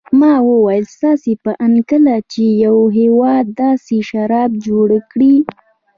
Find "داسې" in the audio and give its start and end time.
3.61-3.95